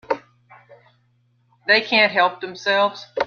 [1.67, 3.05] They can't help themselves.